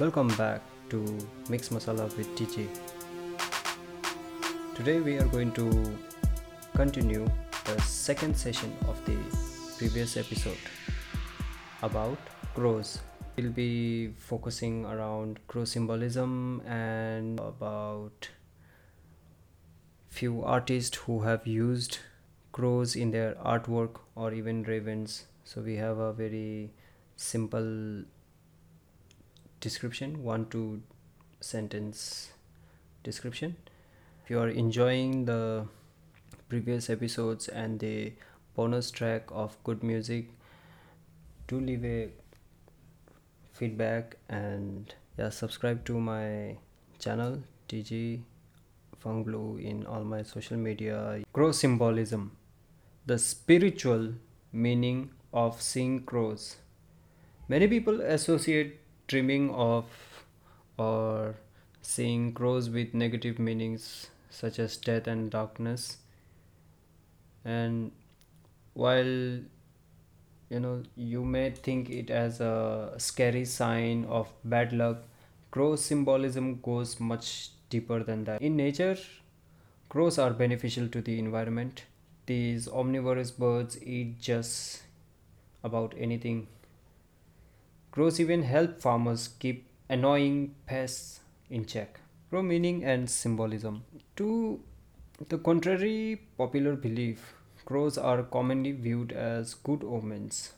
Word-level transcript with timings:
Welcome 0.00 0.28
back 0.38 0.62
to 0.88 1.04
Mix 1.50 1.68
Masala 1.68 2.04
with 2.16 2.26
TJ. 2.34 2.66
Today 4.74 5.00
we 5.00 5.18
are 5.18 5.26
going 5.26 5.52
to 5.52 5.98
continue 6.74 7.28
the 7.66 7.78
second 7.82 8.34
session 8.34 8.74
of 8.88 9.04
the 9.04 9.16
previous 9.76 10.16
episode 10.16 10.56
about 11.82 12.16
crows. 12.54 13.00
We'll 13.36 13.50
be 13.50 14.14
focusing 14.16 14.86
around 14.86 15.40
crow 15.46 15.66
symbolism 15.66 16.62
and 16.66 17.38
about 17.38 18.30
few 20.08 20.42
artists 20.42 20.96
who 20.96 21.20
have 21.20 21.46
used 21.46 21.98
crows 22.52 22.96
in 22.96 23.10
their 23.10 23.34
artwork 23.34 24.00
or 24.14 24.32
even 24.32 24.62
ravens. 24.62 25.26
So 25.44 25.60
we 25.60 25.76
have 25.76 25.98
a 25.98 26.14
very 26.14 26.72
simple 27.14 28.04
description 29.62 30.22
one 30.24 30.46
two 30.46 30.82
sentence 31.40 32.32
description. 33.04 33.56
If 34.24 34.30
you 34.30 34.40
are 34.40 34.48
enjoying 34.48 35.24
the 35.24 35.66
previous 36.48 36.90
episodes 36.90 37.48
and 37.48 37.78
the 37.78 38.12
bonus 38.56 38.90
track 38.90 39.30
of 39.30 39.56
good 39.64 39.82
music 39.82 40.30
do 41.46 41.60
leave 41.60 41.84
a 41.84 42.08
feedback 43.52 44.16
and 44.28 44.94
yeah 45.18 45.30
subscribe 45.30 45.84
to 45.84 45.98
my 45.98 46.58
channel 46.98 47.38
tg 47.68 48.22
fungblue 49.04 49.62
in 49.62 49.86
all 49.86 50.04
my 50.04 50.22
social 50.22 50.56
media. 50.56 51.22
Crow 51.32 51.52
symbolism. 51.52 52.36
The 53.06 53.18
spiritual 53.18 54.14
meaning 54.52 55.10
of 55.32 55.60
seeing 55.60 56.04
crows. 56.04 56.56
Many 57.48 57.66
people 57.66 58.00
associate 58.00 58.81
dreaming 59.12 59.50
of 59.50 59.84
or 60.78 61.34
seeing 61.82 62.32
crows 62.32 62.68
with 62.70 62.94
negative 62.94 63.38
meanings 63.38 63.88
such 64.30 64.58
as 64.58 64.76
death 64.76 65.06
and 65.06 65.30
darkness. 65.30 65.98
And 67.44 67.92
while 68.72 69.14
you 70.54 70.60
know 70.66 70.82
you 70.96 71.24
may 71.24 71.50
think 71.50 71.90
it 71.90 72.10
as 72.10 72.40
a 72.40 72.94
scary 73.08 73.44
sign 73.44 74.04
of 74.20 74.32
bad 74.44 74.72
luck 74.72 75.02
crow 75.50 75.76
symbolism 75.76 76.48
goes 76.62 76.98
much 76.98 77.50
deeper 77.68 78.02
than 78.02 78.24
that. 78.24 78.40
In 78.40 78.56
nature 78.56 78.96
crows 79.90 80.18
are 80.18 80.30
beneficial 80.30 80.88
to 80.88 81.02
the 81.02 81.18
environment. 81.18 81.84
These 82.24 82.68
omnivorous 82.68 83.30
birds 83.30 83.82
eat 83.82 84.18
just 84.20 84.82
about 85.62 85.94
anything 85.98 86.46
Crows 87.92 88.18
even 88.18 88.42
help 88.42 88.80
farmers 88.80 89.28
keep 89.38 89.66
annoying 89.90 90.54
pests 90.66 91.20
in 91.50 91.66
check. 91.66 92.00
Crow 92.30 92.42
meaning 92.42 92.82
and 92.82 93.10
symbolism. 93.10 93.84
To 94.16 94.60
the 95.28 95.36
contrary 95.36 96.22
popular 96.38 96.74
belief, 96.74 97.34
crows 97.66 97.98
are 97.98 98.22
commonly 98.22 98.72
viewed 98.72 99.12
as 99.12 99.52
good 99.52 99.84
omens. 99.84 100.52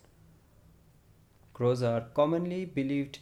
Crows 1.52 1.82
are 1.82 2.02
commonly 2.14 2.66
believed 2.66 3.18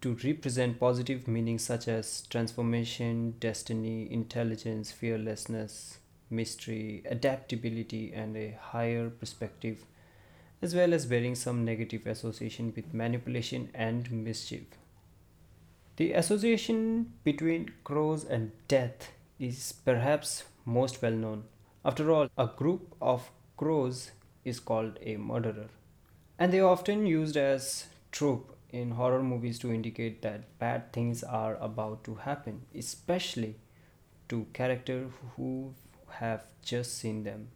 to 0.00 0.16
represent 0.24 0.80
positive 0.80 1.28
meanings 1.28 1.62
such 1.62 1.88
as 1.88 2.22
transformation, 2.22 3.34
destiny, 3.38 4.10
intelligence, 4.10 4.90
fearlessness, 4.90 5.98
mystery, 6.30 7.02
adaptability, 7.04 8.14
and 8.14 8.34
a 8.34 8.58
higher 8.58 9.10
perspective 9.10 9.84
as 10.62 10.74
well 10.74 10.92
as 10.92 11.06
bearing 11.06 11.34
some 11.34 11.64
negative 11.64 12.06
association 12.06 12.72
with 12.76 12.92
manipulation 12.92 13.70
and 13.74 14.10
mischief. 14.10 14.64
The 15.96 16.12
association 16.12 17.12
between 17.24 17.72
crows 17.84 18.24
and 18.24 18.52
death 18.68 19.12
is 19.38 19.72
perhaps 19.84 20.44
most 20.64 21.02
well 21.02 21.12
known. 21.12 21.44
After 21.84 22.10
all, 22.10 22.28
a 22.36 22.46
group 22.46 22.94
of 23.00 23.30
crows 23.56 24.10
is 24.44 24.60
called 24.60 24.98
a 25.02 25.16
murderer. 25.16 25.68
And 26.38 26.52
they 26.52 26.60
are 26.60 26.70
often 26.70 27.06
used 27.06 27.36
as 27.36 27.86
trope 28.12 28.56
in 28.70 28.92
horror 28.92 29.22
movies 29.22 29.58
to 29.58 29.72
indicate 29.72 30.22
that 30.22 30.58
bad 30.58 30.92
things 30.92 31.22
are 31.22 31.56
about 31.56 32.04
to 32.04 32.14
happen, 32.14 32.62
especially 32.74 33.56
to 34.28 34.46
characters 34.52 35.10
who 35.36 35.74
have 36.08 36.44
just 36.62 36.96
seen 36.96 37.24
them. 37.24 37.48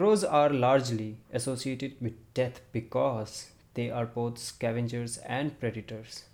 Crows 0.00 0.24
are 0.24 0.48
largely 0.48 1.18
associated 1.30 1.94
with 2.00 2.14
death 2.32 2.62
because 2.72 3.50
they 3.74 3.90
are 3.90 4.06
both 4.06 4.38
scavengers 4.38 5.18
and 5.18 5.60
predators. 5.60 6.24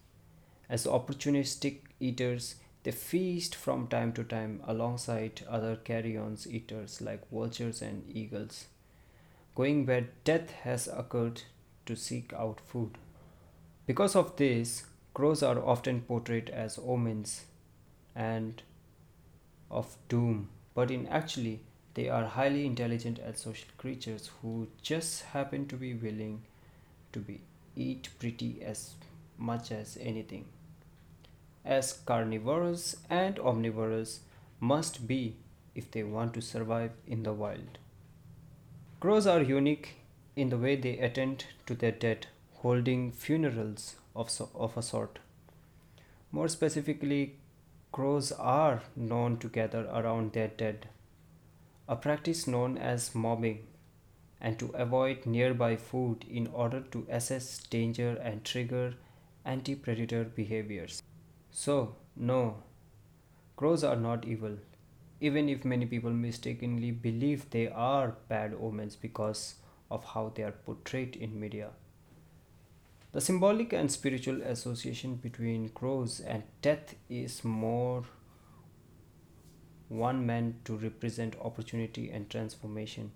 As 0.69 0.87
opportunistic 0.87 1.79
eaters, 1.99 2.55
they 2.85 2.93
feast 2.93 3.57
from 3.57 3.89
time 3.89 4.13
to 4.13 4.23
time 4.23 4.63
alongside 4.69 5.43
other 5.49 5.75
carrion 5.75 6.39
eaters 6.49 7.01
like 7.01 7.29
vultures 7.29 7.83
and 7.83 8.05
eagles, 8.09 8.67
going 9.57 9.85
where 9.85 10.11
death 10.23 10.53
has 10.63 10.87
occurred 10.87 11.43
to 11.87 11.97
seek 11.97 12.33
out 12.35 12.61
food. 12.61 12.97
Because 13.85 14.15
of 14.15 14.37
this, 14.37 14.85
crows 15.13 15.43
are 15.43 15.59
often 15.59 16.03
portrayed 16.03 16.51
as 16.51 16.79
omens 16.79 17.47
and 18.15 18.63
of 19.73 19.97
doom, 20.09 20.51
but 20.73 20.93
in 20.93 21.09
actually 21.09 21.63
they 21.97 22.11
are 22.11 22.25
highly 22.27 22.67
intelligent 22.67 23.19
and 23.19 23.39
social 23.39 23.69
creatures 23.79 24.31
who 24.41 24.69
just 24.83 25.23
happen 25.35 25.67
to 25.69 25.77
be 25.77 25.95
willing 25.95 26.43
to 27.13 27.19
be 27.19 27.41
eat 27.75 28.11
pretty 28.19 28.51
as 28.63 28.95
much 29.39 29.73
as 29.73 29.97
anything. 30.01 30.45
As 31.65 31.95
carnivorous 32.11 32.97
and 33.09 33.39
omnivorous 33.39 34.21
must 34.61 35.07
be 35.07 35.37
if 35.75 35.91
they 35.91 36.03
want 36.03 36.35
to 36.35 36.43
survive 36.43 36.93
in 37.07 37.23
the 37.23 37.33
wild. 37.33 37.79
Crows 39.01 39.27
are 39.27 39.43
unique 39.43 39.95
in 40.37 40.51
the 40.51 40.59
way 40.59 40.77
they 40.77 40.99
attend 40.99 41.47
to 41.67 41.75
their 41.75 41.93
dead, 41.93 42.27
holding 42.57 43.11
funerals 43.11 43.97
of, 44.15 44.29
so, 44.31 44.51
of 44.55 44.77
a 44.77 44.83
sort. 44.83 45.19
More 46.31 46.49
specifically, 46.49 47.37
crows 47.91 48.33
are 48.33 48.83
known 48.95 49.39
to 49.39 49.49
gather 49.49 49.87
around 49.87 50.33
their 50.33 50.49
dead 50.49 50.89
a 51.89 51.97
practice 51.97 52.47
known 52.47 52.77
as 52.77 53.15
mobbing, 53.15 53.67
and 54.41 54.59
to 54.59 54.67
avoid 54.75 55.27
nearby 55.27 55.77
food 55.77 56.25
in 56.29 56.47
order 56.49 56.81
to 56.81 57.07
assess 57.09 57.59
danger 57.59 58.19
and 58.23 58.45
trigger 58.45 58.95
anti 59.45 59.75
predator 59.75 60.25
behaviors. 60.25 61.03
So, 61.51 61.97
no, 62.17 62.63
crows 63.57 63.85
are 63.85 63.97
not 63.97 64.27
evil, 64.27 64.59
even 65.21 65.49
if 65.49 65.65
many 65.65 65.87
people 65.87 66.11
mistakenly 66.11 66.91
believe 66.91 67.49
they 67.51 67.69
are 67.69 68.17
bad 68.29 68.55
omens 68.61 68.97
because 68.97 69.55
of 69.91 70.05
how 70.05 70.33
they 70.35 70.43
are 70.43 70.53
portrayed 70.53 71.17
in 71.17 71.39
media. 71.39 71.71
The 73.13 73.21
symbolic 73.21 73.73
and 73.73 73.91
spiritual 73.91 74.43
association 74.43 75.15
between 75.17 75.71
crows 75.71 76.21
and 76.21 76.43
death 76.61 76.97
is 77.09 77.45
more 77.45 78.05
one 79.89 80.27
meant 80.27 80.65
to 80.65 80.77
represent 80.77 81.37
opportunity 81.41 82.11
and 82.11 82.29
transformation. 82.29 83.13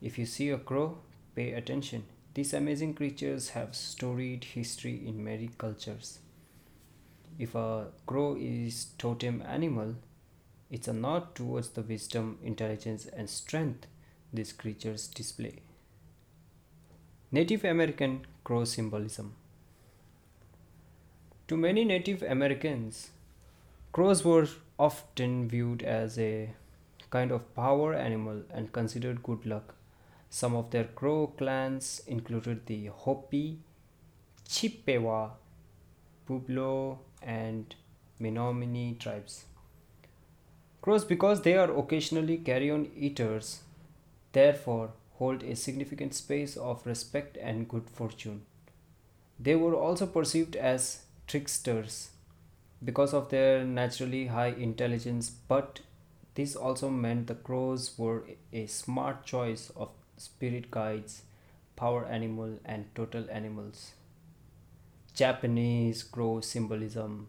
If 0.00 0.18
you 0.18 0.26
see 0.26 0.50
a 0.50 0.58
crow, 0.58 0.98
pay 1.34 1.52
attention. 1.52 2.04
These 2.34 2.54
amazing 2.54 2.94
creatures 2.94 3.50
have 3.50 3.76
storied 3.76 4.44
history 4.44 5.02
in 5.06 5.22
many 5.22 5.50
cultures. 5.56 6.18
If 7.38 7.54
a 7.54 7.88
crow 8.06 8.36
is 8.38 8.86
totem 8.98 9.42
animal, 9.46 9.96
it's 10.70 10.88
a 10.88 10.92
nod 10.92 11.34
towards 11.34 11.70
the 11.70 11.82
wisdom, 11.82 12.38
intelligence, 12.42 13.06
and 13.06 13.28
strength 13.28 13.86
these 14.32 14.52
creatures 14.52 15.06
display. 15.06 15.60
Native 17.30 17.64
American 17.64 18.26
crow 18.42 18.64
symbolism. 18.64 19.34
To 21.48 21.56
many 21.56 21.84
Native 21.84 22.22
Americans, 22.22 23.10
crows 23.92 24.24
were 24.24 24.48
often 24.78 25.48
viewed 25.48 25.82
as 25.82 26.18
a 26.18 26.50
kind 27.10 27.30
of 27.30 27.54
power 27.54 27.94
animal 27.94 28.42
and 28.52 28.72
considered 28.72 29.22
good 29.22 29.46
luck. 29.46 29.74
Some 30.30 30.56
of 30.56 30.70
their 30.70 30.84
crow 30.84 31.28
clans 31.28 32.02
included 32.06 32.66
the 32.66 32.86
Hopi, 32.86 33.58
Chippewa, 34.48 35.30
Pueblo, 36.26 36.98
and 37.22 37.74
Menominee 38.18 38.96
tribes. 38.98 39.44
Crows, 40.82 41.04
because 41.04 41.42
they 41.42 41.56
are 41.56 41.70
occasionally 41.76 42.38
carrion 42.38 42.90
eaters, 42.96 43.60
therefore 44.32 44.90
hold 45.14 45.42
a 45.42 45.54
significant 45.54 46.14
space 46.14 46.56
of 46.56 46.84
respect 46.84 47.38
and 47.40 47.68
good 47.68 47.88
fortune. 47.88 48.42
They 49.38 49.54
were 49.54 49.74
also 49.74 50.06
perceived 50.06 50.56
as 50.56 51.02
tricksters 51.26 52.10
because 52.84 53.14
of 53.14 53.30
their 53.30 53.64
naturally 53.64 54.26
high 54.26 54.48
intelligence, 54.48 55.30
but 55.30 55.80
this 56.34 56.54
also 56.56 56.90
meant 56.90 57.26
the 57.26 57.34
crows 57.34 57.96
were 57.96 58.24
a 58.52 58.66
smart 58.66 59.24
choice 59.24 59.70
of 59.76 59.90
spirit 60.16 60.70
guides, 60.70 61.22
power 61.76 62.04
animal, 62.06 62.58
and 62.64 62.94
totem 62.94 63.28
animals. 63.30 63.92
Japanese 65.14 66.02
crow 66.02 66.40
symbolism. 66.40 67.28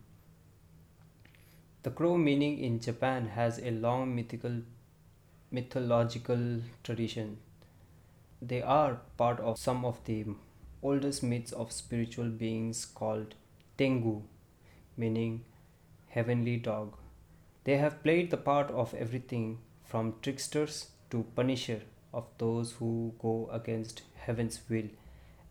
The 1.84 1.92
crow 1.92 2.18
meaning 2.18 2.58
in 2.58 2.80
Japan 2.80 3.28
has 3.28 3.60
a 3.60 3.70
long 3.72 4.16
mythical 4.16 4.62
mythological 5.52 6.62
tradition. 6.84 7.38
They 8.42 8.62
are 8.62 9.02
part 9.18 9.40
of 9.40 9.60
some 9.60 9.86
of 9.86 10.04
the 10.06 10.26
oldest 10.82 11.22
myths 11.24 11.52
of 11.52 11.72
spiritual 11.72 12.30
beings 12.30 12.86
called 12.86 13.36
Tengu, 13.78 14.24
meaning 14.98 15.44
heavenly 16.10 16.58
dog. 16.58 16.96
They 17.64 17.78
have 17.78 18.04
played 18.04 18.32
the 18.32 18.38
part 18.38 18.72
of 18.72 18.94
everything 18.94 19.60
from 19.84 20.16
tricksters 20.22 20.88
to 21.10 21.26
punisher 21.36 21.82
of 22.14 22.26
those 22.38 22.74
who 22.74 23.14
go 23.20 23.50
against 23.52 24.04
heaven's 24.16 24.62
will 24.70 24.90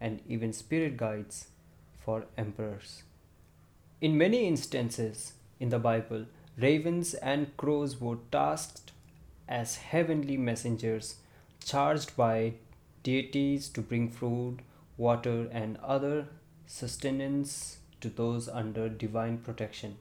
and 0.00 0.20
even 0.29 0.52
spirit 0.52 0.96
guides 0.96 1.49
for 2.05 2.26
emperors. 2.37 3.02
In 4.00 4.19
many 4.19 4.46
instances 4.46 5.35
in 5.61 5.69
the 5.70 5.79
Bible, 5.79 6.26
ravens 6.58 7.14
and 7.14 7.56
crows 7.56 8.00
were 8.00 8.19
tasked 8.31 8.93
as 9.49 9.76
heavenly 9.76 10.37
messengers 10.37 11.17
charged 11.64 12.17
by 12.17 12.55
deities 13.02 13.69
to 13.69 13.81
bring 13.81 14.08
food, 14.11 14.62
water, 14.96 15.49
and 15.52 15.76
other 15.79 16.26
sustenance 16.67 17.79
to 18.04 18.08
those 18.22 18.48
under 18.48 18.88
divine 18.88 19.38
protection. 19.38 19.96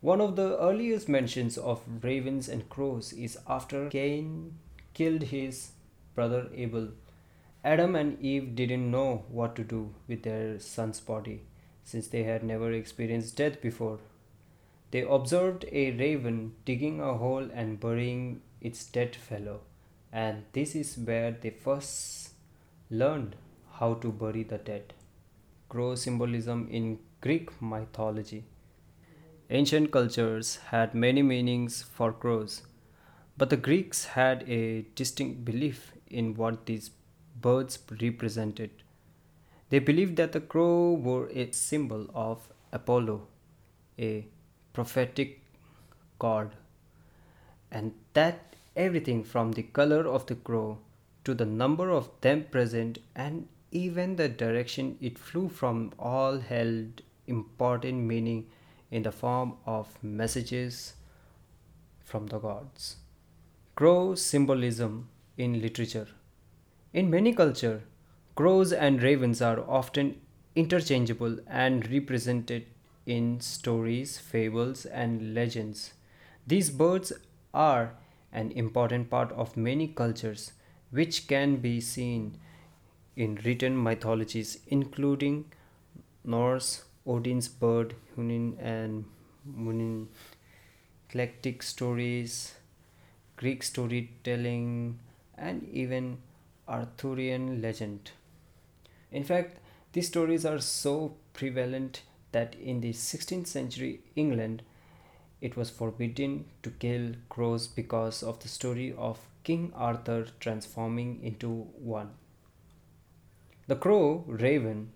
One 0.00 0.20
of 0.20 0.36
the 0.36 0.58
earliest 0.58 1.08
mentions 1.08 1.56
of 1.56 1.82
ravens 2.02 2.48
and 2.48 2.68
crows 2.68 3.12
is 3.12 3.38
after 3.48 3.88
Cain 3.88 4.58
killed 4.94 5.22
his 5.34 5.72
brother 6.14 6.48
Abel. 6.54 6.88
Adam 7.64 7.94
and 7.94 8.20
Eve 8.20 8.54
didn't 8.54 8.90
know 8.90 9.24
what 9.28 9.54
to 9.56 9.64
do 9.64 9.94
with 10.08 10.24
their 10.24 10.58
son's 10.58 11.00
body 11.00 11.42
since 11.84 12.08
they 12.08 12.24
had 12.24 12.42
never 12.42 12.72
experienced 12.72 13.36
death 13.36 13.60
before. 13.60 13.98
They 14.90 15.02
observed 15.02 15.64
a 15.72 15.92
raven 15.92 16.54
digging 16.64 17.00
a 17.00 17.14
hole 17.14 17.48
and 17.52 17.80
burying 17.80 18.42
its 18.60 18.84
dead 18.84 19.16
fellow, 19.16 19.60
and 20.12 20.44
this 20.52 20.74
is 20.74 20.98
where 20.98 21.30
they 21.30 21.50
first 21.50 22.30
learned 22.90 23.36
how 23.78 23.94
to 23.94 24.12
bury 24.12 24.42
the 24.42 24.58
dead. 24.58 24.92
Crow 25.72 25.94
symbolism 25.94 26.68
in 26.70 26.98
Greek 27.22 27.50
mythology. 27.62 28.44
Ancient 29.48 29.90
cultures 29.90 30.56
had 30.70 30.94
many 30.94 31.22
meanings 31.22 31.82
for 31.82 32.12
crows, 32.12 32.60
but 33.38 33.48
the 33.48 33.56
Greeks 33.56 34.04
had 34.16 34.42
a 34.46 34.84
distinct 34.94 35.46
belief 35.46 35.92
in 36.10 36.34
what 36.34 36.66
these 36.66 36.90
birds 37.40 37.78
represented. 38.02 38.70
They 39.70 39.78
believed 39.78 40.16
that 40.16 40.32
the 40.32 40.42
crow 40.42 40.92
were 40.92 41.30
a 41.30 41.50
symbol 41.52 42.06
of 42.14 42.50
Apollo, 42.70 43.28
a 43.98 44.26
prophetic 44.74 45.40
god, 46.18 46.50
and 47.70 47.94
that 48.12 48.56
everything 48.76 49.24
from 49.24 49.52
the 49.52 49.62
color 49.62 50.06
of 50.06 50.26
the 50.26 50.34
crow 50.34 50.80
to 51.24 51.32
the 51.32 51.46
number 51.46 51.88
of 51.88 52.10
them 52.20 52.44
present 52.50 52.98
and 53.16 53.48
even 53.72 54.16
the 54.16 54.28
direction 54.28 54.96
it 55.00 55.18
flew 55.18 55.48
from 55.48 55.92
all 55.98 56.38
held 56.38 57.02
important 57.26 57.98
meaning 57.98 58.46
in 58.90 59.02
the 59.02 59.12
form 59.12 59.54
of 59.64 60.02
messages 60.02 60.94
from 62.04 62.26
the 62.26 62.38
gods. 62.38 62.96
Crow 63.74 64.14
symbolism 64.14 65.08
in 65.38 65.60
literature. 65.62 66.08
In 66.92 67.08
many 67.10 67.32
cultures, 67.32 67.82
crows 68.34 68.72
and 68.72 69.02
ravens 69.02 69.40
are 69.40 69.60
often 69.68 70.20
interchangeable 70.54 71.38
and 71.46 71.90
represented 71.90 72.66
in 73.06 73.40
stories, 73.40 74.18
fables, 74.18 74.84
and 74.84 75.34
legends. 75.34 75.94
These 76.46 76.70
birds 76.70 77.12
are 77.54 77.94
an 78.32 78.52
important 78.52 79.08
part 79.08 79.32
of 79.32 79.56
many 79.56 79.88
cultures, 79.88 80.52
which 80.90 81.26
can 81.26 81.56
be 81.56 81.80
seen 81.80 82.38
in 83.16 83.36
written 83.44 83.82
mythologies, 83.82 84.58
including 84.68 85.44
Norse, 86.24 86.84
Odin's 87.06 87.48
bird, 87.48 87.94
Hunin 88.16 88.56
and 88.60 89.04
Munin, 89.44 90.08
Celtic 91.08 91.62
stories, 91.62 92.54
Greek 93.36 93.62
storytelling, 93.62 94.98
and 95.36 95.68
even 95.68 96.18
Arthurian 96.68 97.60
legend. 97.60 98.12
In 99.10 99.24
fact, 99.24 99.58
these 99.92 100.08
stories 100.08 100.46
are 100.46 100.60
so 100.60 101.16
prevalent 101.34 102.02
that 102.30 102.54
in 102.54 102.80
the 102.80 102.92
16th 102.92 103.46
century 103.46 104.00
England, 104.16 104.62
it 105.40 105.56
was 105.56 105.70
forbidden 105.70 106.46
to 106.62 106.70
kill 106.70 107.12
crows 107.28 107.66
because 107.66 108.22
of 108.22 108.38
the 108.40 108.48
story 108.48 108.94
of 108.96 109.18
King 109.44 109.72
Arthur 109.74 110.28
transforming 110.40 111.20
into 111.22 111.48
one. 111.78 112.10
The 113.68 113.76
crow, 113.76 114.24
raven, 114.26 114.92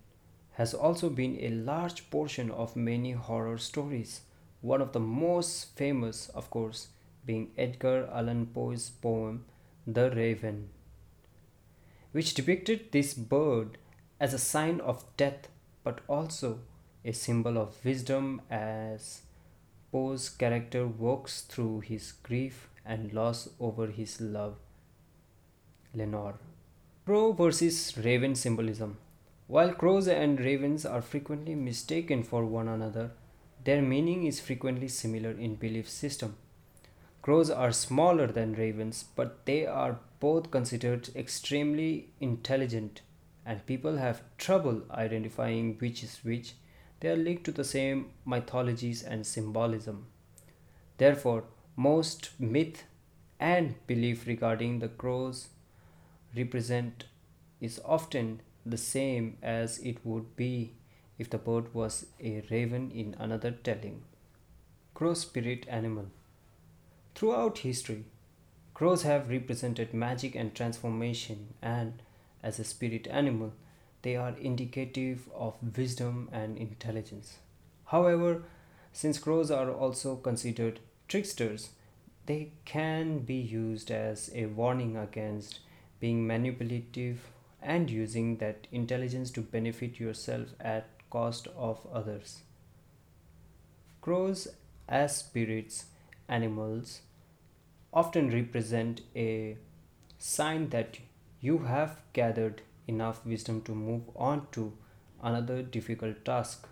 has 0.52 0.74
also 0.74 1.08
been 1.08 1.38
a 1.40 1.50
large 1.50 2.10
portion 2.10 2.50
of 2.50 2.74
many 2.74 3.12
horror 3.12 3.58
stories. 3.58 4.22
One 4.60 4.80
of 4.80 4.92
the 4.92 5.00
most 5.00 5.76
famous, 5.76 6.28
of 6.30 6.50
course, 6.50 6.88
being 7.24 7.52
Edgar 7.56 8.08
Allan 8.12 8.46
Poe's 8.46 8.90
poem 8.90 9.44
The 9.86 10.10
Raven, 10.10 10.70
which 12.12 12.34
depicted 12.34 12.90
this 12.90 13.14
bird 13.14 13.78
as 14.18 14.32
a 14.34 14.38
sign 14.38 14.80
of 14.80 15.04
death 15.16 15.48
but 15.84 16.00
also 16.08 16.60
a 17.04 17.12
symbol 17.12 17.58
of 17.58 17.84
wisdom 17.84 18.42
as 18.50 19.22
Poe's 19.92 20.28
character 20.28 20.86
walks 20.86 21.42
through 21.42 21.80
his 21.80 22.12
grief 22.12 22.68
and 22.84 23.12
loss 23.12 23.48
over 23.60 23.86
his 23.86 24.20
love, 24.20 24.56
Lenore. 25.94 26.38
Crow 27.06 27.30
versus 27.32 27.96
raven 27.96 28.34
symbolism. 28.34 28.96
While 29.46 29.74
crows 29.74 30.08
and 30.08 30.40
ravens 30.40 30.84
are 30.84 31.00
frequently 31.00 31.54
mistaken 31.54 32.24
for 32.24 32.44
one 32.44 32.66
another, 32.66 33.12
their 33.62 33.80
meaning 33.80 34.24
is 34.24 34.40
frequently 34.40 34.88
similar 34.88 35.30
in 35.30 35.54
belief 35.54 35.88
system. 35.88 36.34
Crows 37.22 37.48
are 37.48 37.70
smaller 37.70 38.26
than 38.26 38.54
ravens, 38.54 39.04
but 39.14 39.46
they 39.46 39.66
are 39.66 40.00
both 40.18 40.50
considered 40.50 41.10
extremely 41.14 42.08
intelligent, 42.18 43.02
and 43.44 43.64
people 43.66 43.98
have 43.98 44.24
trouble 44.36 44.82
identifying 44.90 45.76
which 45.78 46.02
is 46.02 46.18
which. 46.24 46.54
They 46.98 47.10
are 47.10 47.16
linked 47.16 47.44
to 47.44 47.52
the 47.52 47.62
same 47.62 48.10
mythologies 48.24 49.04
and 49.04 49.24
symbolism. 49.24 50.06
Therefore, 50.98 51.44
most 51.76 52.30
myth 52.40 52.82
and 53.38 53.76
belief 53.86 54.26
regarding 54.26 54.80
the 54.80 54.88
crows 54.88 55.50
represent 56.36 57.04
is 57.60 57.80
often 57.84 58.40
the 58.64 58.76
same 58.78 59.38
as 59.42 59.78
it 59.78 60.04
would 60.04 60.36
be 60.36 60.74
if 61.18 61.30
the 61.30 61.38
bird 61.38 61.72
was 61.72 62.06
a 62.20 62.42
raven 62.50 62.90
in 62.90 63.14
another 63.18 63.50
telling. 63.50 64.02
Crow 64.94 65.14
spirit 65.14 65.66
animal. 65.68 66.06
Throughout 67.14 67.58
history, 67.58 68.04
crows 68.74 69.02
have 69.02 69.30
represented 69.30 69.94
magic 69.94 70.34
and 70.34 70.54
transformation, 70.54 71.54
and 71.62 72.02
as 72.42 72.58
a 72.58 72.64
spirit 72.64 73.06
animal, 73.10 73.52
they 74.02 74.16
are 74.16 74.36
indicative 74.38 75.28
of 75.34 75.54
wisdom 75.76 76.28
and 76.32 76.58
intelligence. 76.58 77.38
However, 77.86 78.42
since 78.92 79.18
crows 79.18 79.50
are 79.50 79.70
also 79.70 80.16
considered 80.16 80.80
tricksters, 81.08 81.70
they 82.26 82.52
can 82.64 83.20
be 83.20 83.34
used 83.36 83.90
as 83.90 84.30
a 84.34 84.46
warning 84.46 84.96
against 84.96 85.60
being 86.00 86.26
manipulative 86.26 87.20
and 87.62 87.90
using 87.90 88.36
that 88.38 88.66
intelligence 88.70 89.30
to 89.32 89.40
benefit 89.40 89.98
yourself 89.98 90.48
at 90.60 90.88
cost 91.10 91.48
of 91.56 91.80
others. 91.92 92.42
Crows 94.00 94.48
as 94.88 95.16
spirits 95.16 95.86
animals 96.28 97.00
often 97.92 98.30
represent 98.30 99.00
a 99.14 99.56
sign 100.18 100.68
that 100.70 100.98
you 101.40 101.58
have 101.58 102.00
gathered 102.12 102.62
enough 102.86 103.24
wisdom 103.26 103.62
to 103.62 103.74
move 103.74 104.02
on 104.14 104.46
to 104.52 104.72
another 105.22 105.62
difficult 105.62 106.24
task. 106.24 106.68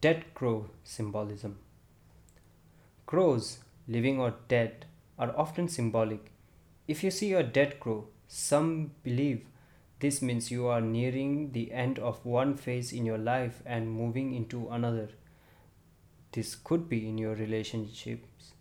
Dead 0.00 0.24
crow 0.34 0.70
symbolism. 0.82 1.58
Crows 3.06 3.58
living 3.86 4.20
or 4.20 4.34
dead 4.48 4.86
are 5.18 5.34
often 5.36 5.68
symbolic 5.68 6.30
if 6.86 7.02
you 7.04 7.10
see 7.10 7.32
a 7.32 7.42
dead 7.42 7.78
crow 7.80 8.06
some 8.28 8.90
believe 9.02 9.46
this 10.04 10.20
means 10.20 10.50
you 10.50 10.66
are 10.66 10.80
nearing 10.80 11.52
the 11.52 11.72
end 11.72 11.98
of 11.98 12.24
one 12.26 12.56
phase 12.56 12.92
in 12.92 13.06
your 13.06 13.16
life 13.16 13.62
and 13.64 13.90
moving 13.90 14.34
into 14.34 14.68
another. 14.68 15.08
This 16.32 16.54
could 16.54 16.88
be 16.90 17.08
in 17.08 17.16
your 17.16 17.34
relationships, 17.34 18.52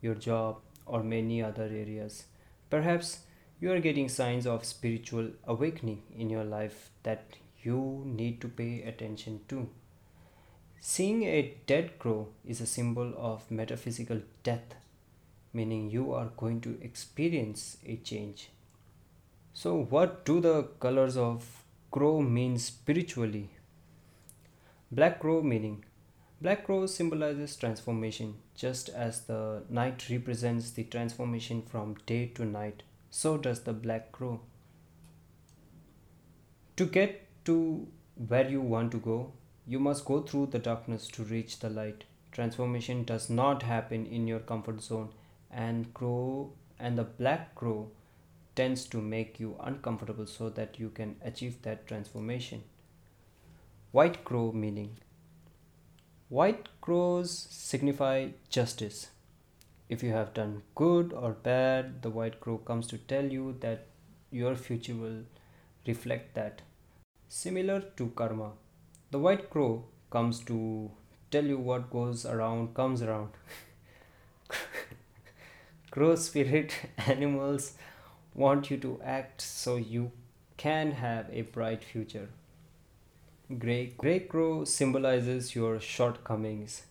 your 0.00 0.14
job, 0.14 0.58
or 0.86 1.02
many 1.02 1.42
other 1.42 1.64
areas. 1.64 2.26
Perhaps 2.70 3.20
you 3.58 3.72
are 3.72 3.80
getting 3.80 4.08
signs 4.08 4.46
of 4.46 4.64
spiritual 4.64 5.30
awakening 5.44 6.02
in 6.16 6.30
your 6.30 6.44
life 6.44 6.90
that 7.02 7.24
you 7.62 8.02
need 8.04 8.40
to 8.40 8.48
pay 8.48 8.82
attention 8.82 9.40
to. 9.48 9.68
Seeing 10.78 11.24
a 11.24 11.54
dead 11.66 11.98
crow 11.98 12.28
is 12.44 12.60
a 12.60 12.66
symbol 12.66 13.12
of 13.16 13.50
metaphysical 13.50 14.20
death, 14.44 14.76
meaning 15.52 15.90
you 15.90 16.12
are 16.12 16.30
going 16.36 16.60
to 16.62 16.78
experience 16.82 17.76
a 17.86 17.96
change. 17.96 18.50
So, 19.54 19.84
what 19.84 20.24
do 20.24 20.40
the 20.40 20.64
colors 20.80 21.16
of 21.16 21.64
crow 21.90 22.20
mean 22.22 22.58
spiritually? 22.58 23.50
Black 24.90 25.20
crow 25.20 25.42
meaning 25.42 25.84
Black 26.42 26.64
crow 26.64 26.86
symbolizes 26.86 27.54
transformation, 27.54 28.34
just 28.56 28.88
as 28.88 29.20
the 29.26 29.62
night 29.70 30.10
represents 30.10 30.72
the 30.72 30.82
transformation 30.82 31.62
from 31.62 31.94
day 32.04 32.26
to 32.34 32.44
night, 32.44 32.82
so 33.10 33.36
does 33.38 33.60
the 33.60 33.72
black 33.72 34.10
crow. 34.10 34.40
To 36.74 36.84
get 36.84 37.28
to 37.44 37.86
where 38.26 38.48
you 38.48 38.60
want 38.60 38.90
to 38.90 38.98
go, 38.98 39.30
you 39.68 39.78
must 39.78 40.04
go 40.04 40.20
through 40.20 40.46
the 40.46 40.58
darkness 40.58 41.06
to 41.12 41.22
reach 41.22 41.60
the 41.60 41.70
light. 41.70 42.02
Transformation 42.32 43.04
does 43.04 43.30
not 43.30 43.62
happen 43.62 44.04
in 44.06 44.26
your 44.26 44.40
comfort 44.40 44.82
zone, 44.82 45.10
and 45.52 45.92
crow 45.94 46.52
and 46.78 46.98
the 46.98 47.04
black 47.04 47.54
crow 47.54 47.90
tends 48.54 48.84
to 48.86 49.00
make 49.00 49.38
you 49.38 49.56
uncomfortable 49.60 50.26
so 50.26 50.48
that 50.50 50.78
you 50.78 50.90
can 50.90 51.16
achieve 51.24 51.62
that 51.62 51.86
transformation. 51.86 52.62
White 53.92 54.24
crow 54.24 54.52
meaning 54.52 54.98
White 56.28 56.68
crows 56.80 57.30
signify 57.50 58.28
justice. 58.48 59.10
If 59.90 60.02
you 60.02 60.12
have 60.12 60.32
done 60.32 60.62
good 60.74 61.12
or 61.12 61.32
bad, 61.32 62.00
the 62.00 62.08
white 62.08 62.40
crow 62.40 62.56
comes 62.56 62.86
to 62.86 62.96
tell 62.96 63.26
you 63.26 63.58
that 63.60 63.88
your 64.30 64.54
future 64.56 64.94
will 64.94 65.24
reflect 65.86 66.34
that. 66.34 66.62
Similar 67.28 67.80
to 67.98 68.06
karma, 68.16 68.52
the 69.10 69.18
white 69.18 69.50
crow 69.50 69.84
comes 70.08 70.40
to 70.44 70.90
tell 71.30 71.44
you 71.44 71.58
what 71.58 71.90
goes 71.90 72.24
around 72.24 72.74
comes 72.74 73.02
around. 73.02 73.28
crow 75.92 76.14
spirit 76.16 76.74
animals 77.06 77.74
want 78.34 78.70
you 78.70 78.76
to 78.78 78.98
act 79.04 79.42
so 79.42 79.76
you 79.76 80.10
can 80.56 80.92
have 80.92 81.26
a 81.30 81.42
bright 81.42 81.84
future. 81.84 82.30
Grey, 83.58 83.92
grey 83.98 84.20
crow 84.20 84.64
symbolizes 84.64 85.54
your 85.54 85.78
shortcomings. 85.80 86.84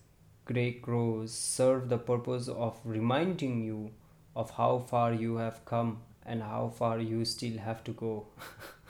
Grey 0.44 0.70
crows 0.74 1.32
serve 1.32 1.88
the 1.88 1.98
purpose 1.98 2.46
of 2.46 2.78
reminding 2.84 3.64
you 3.64 3.90
of 4.36 4.50
how 4.50 4.78
far 4.78 5.12
you 5.12 5.36
have 5.36 5.64
come 5.64 5.98
and 6.24 6.40
how 6.40 6.68
far 6.68 7.00
you 7.00 7.24
still 7.24 7.58
have 7.58 7.82
to 7.82 7.90
go. 7.90 8.26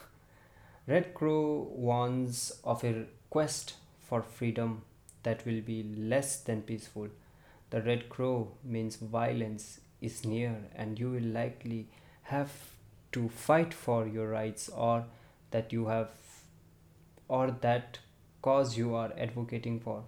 Red 0.87 1.15
crow 1.15 1.69
warns 1.75 2.53
of 2.65 2.85
a 2.85 3.07
quest 3.31 3.77
for 4.03 4.21
freedom 4.21 4.83
that 5.23 5.47
will 5.47 5.63
be 5.63 5.83
less 5.97 6.37
than 6.37 6.61
peaceful. 6.61 7.09
The 7.71 7.81
red 7.81 8.11
crow 8.11 8.49
means 8.63 8.97
violence 8.97 9.81
is 10.03 10.25
near 10.25 10.57
and 10.75 10.99
you 10.99 11.11
will 11.11 11.33
likely 11.41 11.89
have 12.25 12.51
to 13.13 13.29
fight 13.29 13.73
for 13.73 14.07
your 14.07 14.29
rights 14.29 14.69
or 14.69 15.05
that 15.51 15.73
you 15.73 15.87
have 15.87 16.11
or 17.29 17.51
that 17.63 17.99
cause 18.43 18.77
you 18.77 18.95
are 18.95 19.13
advocating 19.17 19.81
for. 19.81 20.05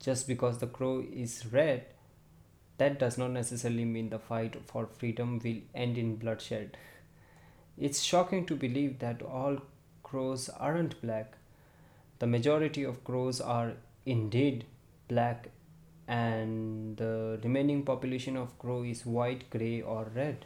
Just 0.00 0.28
because 0.28 0.58
the 0.58 0.66
crow 0.66 1.04
is 1.12 1.46
red, 1.52 1.86
that 2.76 2.98
does 2.98 3.18
not 3.18 3.32
necessarily 3.32 3.84
mean 3.84 4.10
the 4.10 4.18
fight 4.18 4.56
for 4.66 4.86
freedom 4.86 5.40
will 5.42 5.56
end 5.74 5.98
in 5.98 6.16
bloodshed. 6.16 6.76
It's 7.76 8.00
shocking 8.00 8.46
to 8.46 8.54
believe 8.54 9.00
that 9.00 9.22
all 9.22 9.58
crows 10.02 10.48
aren't 10.48 11.00
black. 11.00 11.34
The 12.18 12.26
majority 12.26 12.84
of 12.84 13.04
crows 13.04 13.40
are 13.40 13.74
indeed 14.06 14.64
black, 15.08 15.48
and 16.08 16.96
the 16.96 17.38
remaining 17.44 17.84
population 17.84 18.36
of 18.36 18.58
crow 18.58 18.82
is 18.82 19.06
white, 19.06 19.48
gray, 19.50 19.80
or 19.82 20.10
red. 20.14 20.44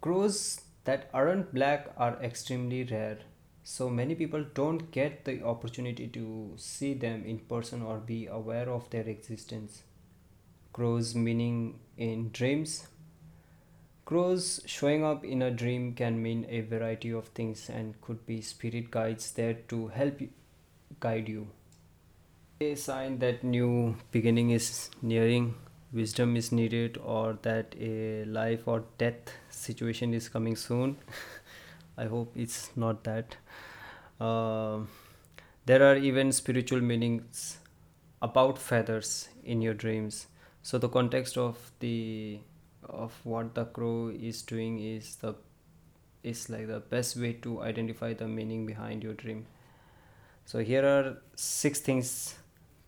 Crows 0.00 0.62
that 0.84 1.10
aren't 1.12 1.52
black 1.52 1.92
are 1.98 2.16
extremely 2.22 2.84
rare 2.84 3.18
so 3.62 3.88
many 3.88 4.14
people 4.14 4.44
don't 4.54 4.90
get 4.90 5.24
the 5.24 5.42
opportunity 5.44 6.06
to 6.08 6.52
see 6.56 6.94
them 6.94 7.24
in 7.24 7.38
person 7.38 7.82
or 7.82 7.98
be 7.98 8.26
aware 8.26 8.68
of 8.68 8.88
their 8.90 9.06
existence. 9.08 9.82
Crows 10.72 11.14
meaning 11.14 11.78
in 11.96 12.30
dreams. 12.32 12.86
Crows 14.04 14.60
showing 14.66 15.04
up 15.04 15.24
in 15.24 15.42
a 15.42 15.50
dream 15.50 15.94
can 15.94 16.20
mean 16.22 16.46
a 16.48 16.62
variety 16.62 17.10
of 17.10 17.28
things 17.28 17.68
and 17.68 18.00
could 18.00 18.26
be 18.26 18.40
spirit 18.40 18.90
guides 18.90 19.30
there 19.32 19.54
to 19.68 19.88
help 19.88 20.20
guide 20.98 21.28
you 21.28 21.46
a 22.62 22.74
sign 22.74 23.18
that 23.18 23.42
new 23.42 23.96
beginning 24.10 24.50
is 24.50 24.90
nearing 25.00 25.54
wisdom 25.94 26.36
is 26.36 26.52
needed 26.52 26.98
or 27.02 27.38
that 27.40 27.74
a 27.80 28.24
life 28.26 28.68
or 28.68 28.84
death 28.98 29.32
situation 29.48 30.12
is 30.12 30.28
coming 30.28 30.54
soon 30.54 30.94
I 31.98 32.04
hope 32.04 32.32
it's 32.36 32.70
not 32.76 33.04
that. 33.04 33.36
Uh, 34.20 34.80
there 35.66 35.82
are 35.82 35.96
even 35.96 36.32
spiritual 36.32 36.80
meanings 36.80 37.58
about 38.22 38.58
feathers 38.58 39.28
in 39.44 39.60
your 39.60 39.74
dreams. 39.74 40.26
So 40.62 40.78
the 40.78 40.88
context 40.88 41.36
of 41.36 41.72
the 41.80 42.40
of 42.84 43.14
what 43.24 43.54
the 43.54 43.66
crow 43.66 44.08
is 44.08 44.40
doing 44.42 44.78
is 44.80 45.16
the 45.16 45.34
is 46.22 46.48
like 46.48 46.68
the 46.68 46.80
best 46.80 47.16
way 47.16 47.34
to 47.48 47.62
identify 47.62 48.14
the 48.14 48.28
meaning 48.28 48.64
behind 48.66 49.02
your 49.02 49.14
dream. 49.14 49.46
So 50.46 50.60
here 50.60 50.84
are 50.86 51.18
six 51.34 51.80
things 51.80 52.36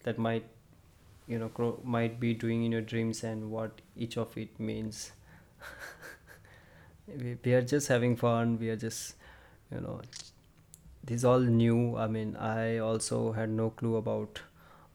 that 0.04 0.18
might 0.18 0.44
you 1.26 1.38
know 1.38 1.49
crow 1.49 1.80
might 1.85 2.18
be 2.21 2.35
doing 2.35 2.64
in 2.64 2.73
your 2.73 2.80
dreams 2.80 3.23
and 3.25 3.50
what 3.50 3.80
each 3.97 4.16
of 4.16 4.37
it 4.37 4.59
means. 4.59 5.12
we, 7.06 7.37
we 7.44 7.54
are 7.54 7.62
just 7.62 7.88
having 7.88 8.16
fun. 8.16 8.59
We 8.59 8.71
are 8.71 8.76
just 8.76 9.14
you 9.71 9.80
know 9.80 10.00
this 11.04 11.16
is 11.18 11.25
all 11.25 11.40
new. 11.40 11.97
I 11.97 12.06
mean 12.06 12.37
i 12.37 12.78
also 12.78 13.32
had 13.32 13.50
no 13.50 13.71
clue 13.71 13.97
about 13.97 14.40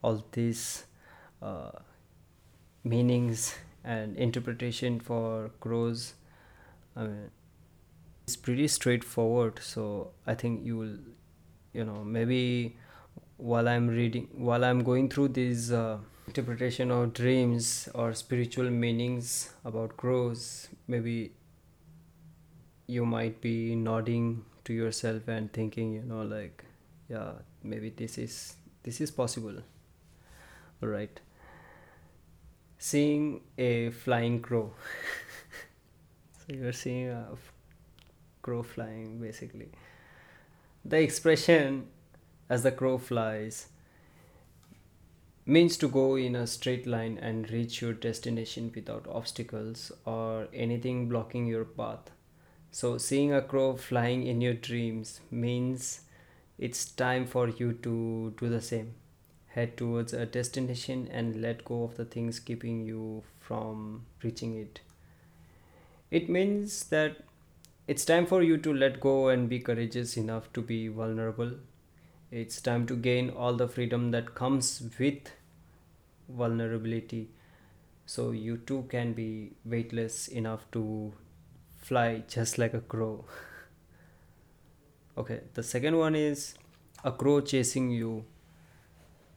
all 0.02 0.24
these 0.32 0.86
uh, 1.42 1.72
meanings 2.84 3.56
and 3.84 4.16
interpretation 4.18 5.00
for 5.00 5.50
crows 5.60 6.14
i 6.96 7.04
mean 7.04 7.32
it's 8.26 8.36
pretty 8.36 8.68
straightforward. 8.68 9.60
So 9.62 10.12
i 10.26 10.34
think 10.36 10.66
you 10.66 10.78
will 10.78 10.98
you 11.74 11.86
know 11.86 12.04
maybe 12.04 12.76
while 13.38 13.68
i'm 13.68 13.88
reading 13.88 14.28
while 14.34 14.64
i'm 14.66 14.84
going 14.84 15.10
through 15.10 15.28
these 15.28 15.72
uh, 15.72 15.98
interpretation 16.28 16.92
of 16.92 17.14
dreams 17.14 17.88
or 17.94 18.14
spiritual 18.14 18.70
meanings 18.70 19.54
about 19.64 19.96
crows 19.96 20.68
maybe 20.88 21.32
you 22.88 23.06
might 23.06 23.40
be 23.42 23.76
nodding 23.76 24.44
to 24.64 24.74
yourself 24.74 25.28
and 25.28 25.52
thinking 25.54 25.94
you 25.94 26.02
know 26.04 26.22
like 26.22 26.66
yeah 27.10 27.32
maybe 27.64 27.90
this 27.90 28.18
is 28.18 28.56
this 28.88 29.02
is 29.02 29.12
possible. 29.12 29.58
All 30.82 30.88
right. 30.88 31.20
Seeing 32.78 33.42
a 33.58 33.90
flying 33.90 34.42
crow. 34.42 34.74
So 36.40 36.56
you're 36.56 36.72
seeing 36.72 37.10
a 37.10 37.28
crow 38.42 38.64
flying 38.64 39.20
basically. 39.20 39.68
The 40.86 41.02
expression 41.02 41.88
as 42.50 42.64
the 42.64 42.72
crow 42.72 42.98
flies 42.98 43.68
means 45.46 45.78
to 45.78 45.88
go 45.88 46.16
in 46.16 46.36
a 46.36 46.46
straight 46.46 46.86
line 46.86 47.18
and 47.18 47.52
reach 47.52 47.82
your 47.82 47.94
destination 47.94 48.72
without 48.76 49.08
obstacles 49.08 49.92
or 50.06 50.48
anything 50.54 51.08
blocking 51.08 51.48
your 51.48 51.66
path 51.66 52.12
so, 52.72 52.98
seeing 52.98 53.34
a 53.34 53.42
crow 53.42 53.76
flying 53.76 54.28
in 54.28 54.42
your 54.42 54.54
dreams 54.54 55.22
means 55.32 56.02
it's 56.60 56.86
time 56.86 57.26
for 57.26 57.48
you 57.50 57.74
to 57.74 58.36
do 58.38 58.50
the 58.50 58.62
same. 58.62 58.94
Head 59.48 59.78
towards 59.78 60.14
a 60.14 60.26
destination 60.26 61.08
and 61.12 61.42
let 61.42 61.66
go 61.66 61.84
of 61.84 61.98
the 61.98 62.06
things 62.06 62.40
keeping 62.40 62.86
you 62.86 63.24
from 63.40 64.06
reaching 64.22 64.56
it. 64.56 64.82
It 66.12 66.30
means 66.30 66.84
that 66.86 67.18
it's 67.88 68.06
time 68.06 68.26
for 68.28 68.44
you 68.44 68.58
to 68.58 68.74
let 68.74 69.00
go 69.00 69.30
and 69.30 69.50
be 69.50 69.60
courageous 69.60 70.18
enough 70.18 70.52
to 70.54 70.62
be 70.62 70.88
vulnerable. 70.88 71.54
It's 72.30 72.62
time 72.62 72.86
to 72.88 72.96
gain 72.98 73.30
all 73.30 73.54
the 73.54 73.70
freedom 73.70 74.12
that 74.12 74.36
comes 74.36 74.84
with 75.00 75.32
vulnerability 76.28 77.30
so 78.06 78.32
you 78.32 78.58
too 78.58 78.86
can 78.90 79.14
be 79.14 79.54
weightless 79.64 80.28
enough 80.28 80.70
to 80.74 81.14
fly 81.78 82.24
just 82.28 82.58
like 82.58 82.74
a 82.74 82.82
crow. 82.82 83.24
okay, 85.18 85.40
the 85.54 85.64
second 85.64 85.98
one 85.98 86.16
is 86.16 86.56
a 87.06 87.14
crow 87.14 87.40
chasing 87.40 87.92
you. 87.92 88.26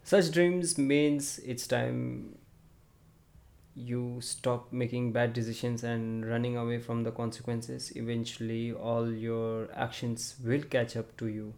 Such 0.03 0.33
dreams 0.33 0.77
means 0.77 1.39
it's 1.39 1.69
time 1.69 2.39
you 3.77 4.19
stop 4.21 4.73
making 4.73 5.13
bad 5.13 5.33
decisions 5.33 5.85
and 5.85 6.27
running 6.27 6.57
away 6.57 6.81
from 6.81 7.05
the 7.05 7.13
consequences 7.13 7.93
eventually 7.95 8.73
all 8.73 9.11
your 9.11 9.69
actions 9.75 10.35
will 10.45 10.63
catch 10.63 10.97
up 10.97 11.17
to 11.17 11.29
you 11.29 11.55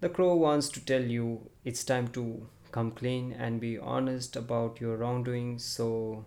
the 0.00 0.08
crow 0.08 0.34
wants 0.34 0.68
to 0.68 0.84
tell 0.84 1.02
you 1.02 1.50
it's 1.64 1.84
time 1.84 2.08
to 2.08 2.46
come 2.70 2.90
clean 2.90 3.32
and 3.32 3.60
be 3.60 3.78
honest 3.78 4.36
about 4.36 4.80
your 4.80 4.96
wrongdoings 4.96 5.64
so 5.64 6.24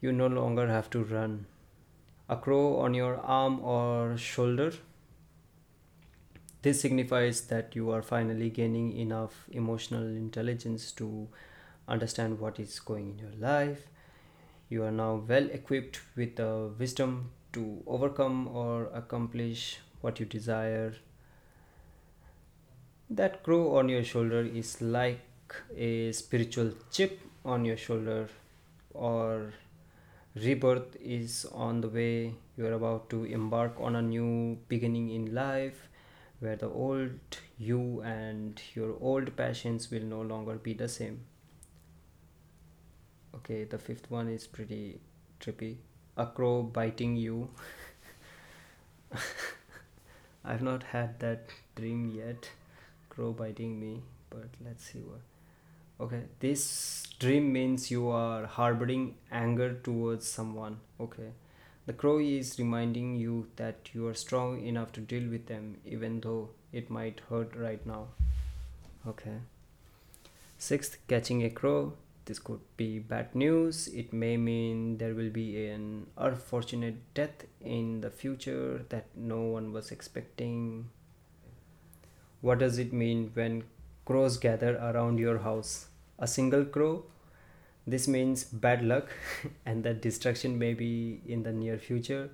you 0.00 0.12
no 0.12 0.26
longer 0.26 0.66
have 0.68 0.90
to 0.90 1.02
run. 1.02 1.46
A 2.28 2.36
crow 2.36 2.76
on 2.78 2.94
your 2.94 3.16
arm 3.18 3.60
or 3.60 4.16
shoulder? 4.16 4.72
This 6.62 6.80
signifies 6.80 7.40
that 7.46 7.74
you 7.74 7.90
are 7.90 8.02
finally 8.02 8.50
gaining 8.50 8.96
enough 8.96 9.46
emotional 9.50 10.04
intelligence 10.04 10.92
to 10.92 11.28
understand 11.88 12.38
what 12.38 12.60
is 12.60 12.78
going 12.78 13.10
in 13.12 13.18
your 13.18 13.32
life. 13.38 13.86
You 14.68 14.84
are 14.84 14.92
now 14.92 15.24
well 15.26 15.48
equipped 15.50 16.00
with 16.16 16.36
the 16.36 16.70
wisdom 16.78 17.30
to 17.54 17.82
overcome 17.86 18.46
or 18.48 18.90
accomplish 18.94 19.78
what 20.02 20.20
you 20.20 20.26
desire. 20.26 20.94
That 23.12 23.42
crow 23.42 23.76
on 23.76 23.88
your 23.88 24.04
shoulder 24.04 24.40
is 24.40 24.80
like 24.80 25.20
a 25.76 26.12
spiritual 26.12 26.70
chip 26.92 27.20
on 27.44 27.64
your 27.64 27.76
shoulder, 27.76 28.28
or 28.94 29.52
rebirth 30.36 30.94
is 31.02 31.44
on 31.52 31.80
the 31.80 31.88
way. 31.88 32.34
You 32.56 32.66
are 32.68 32.74
about 32.74 33.10
to 33.10 33.24
embark 33.24 33.74
on 33.80 33.96
a 33.96 34.02
new 34.02 34.58
beginning 34.68 35.10
in 35.10 35.34
life 35.34 35.88
where 36.38 36.54
the 36.54 36.68
old 36.68 37.10
you 37.58 38.00
and 38.02 38.62
your 38.74 38.96
old 39.00 39.36
passions 39.36 39.90
will 39.90 40.04
no 40.04 40.22
longer 40.22 40.54
be 40.54 40.72
the 40.72 40.88
same. 40.88 41.24
Okay, 43.34 43.64
the 43.64 43.78
fifth 43.78 44.08
one 44.08 44.28
is 44.28 44.46
pretty 44.46 45.00
trippy. 45.40 45.78
A 46.16 46.26
crow 46.26 46.62
biting 46.62 47.16
you. 47.16 47.50
I've 50.44 50.62
not 50.62 50.84
had 50.84 51.18
that 51.18 51.48
dream 51.74 52.12
yet. 52.14 52.50
Crow 53.10 53.32
biting 53.32 53.78
me, 53.78 54.02
but 54.30 54.48
let's 54.64 54.84
see 54.84 55.00
what. 55.00 55.20
Okay, 56.00 56.22
this 56.38 57.06
dream 57.18 57.52
means 57.52 57.90
you 57.90 58.08
are 58.08 58.46
harboring 58.46 59.16
anger 59.30 59.74
towards 59.74 60.26
someone. 60.26 60.80
Okay, 60.98 61.32
the 61.84 61.92
crow 61.92 62.18
is 62.18 62.58
reminding 62.58 63.16
you 63.16 63.48
that 63.56 63.90
you 63.92 64.08
are 64.08 64.14
strong 64.14 64.64
enough 64.66 64.92
to 64.92 65.00
deal 65.00 65.28
with 65.28 65.46
them, 65.46 65.76
even 65.84 66.20
though 66.22 66.48
it 66.72 66.88
might 66.88 67.20
hurt 67.28 67.54
right 67.54 67.84
now. 67.84 68.06
Okay. 69.06 69.36
Sixth, 70.56 70.96
catching 71.08 71.44
a 71.44 71.50
crow 71.50 71.92
this 72.30 72.38
could 72.38 72.60
be 72.76 73.00
bad 73.00 73.34
news 73.34 73.88
it 73.88 74.12
may 74.12 74.36
mean 74.36 74.98
there 74.98 75.14
will 75.14 75.30
be 75.30 75.66
an 75.66 76.06
unfortunate 76.16 76.98
death 77.12 77.44
in 77.60 78.00
the 78.02 78.10
future 78.10 78.84
that 78.88 79.06
no 79.16 79.40
one 79.40 79.72
was 79.72 79.90
expecting 79.90 80.88
what 82.40 82.58
does 82.58 82.78
it 82.78 82.92
mean 82.92 83.30
when 83.34 83.64
crows 84.04 84.36
gather 84.36 84.76
around 84.76 85.18
your 85.18 85.38
house? 85.38 85.86
A 86.18 86.26
single 86.26 86.64
crow? 86.64 87.04
This 87.86 88.06
means 88.08 88.44
bad 88.44 88.84
luck 88.84 89.08
and 89.66 89.84
that 89.84 90.02
destruction 90.02 90.58
may 90.58 90.74
be 90.74 91.20
in 91.26 91.42
the 91.42 91.52
near 91.52 91.78
future. 91.78 92.30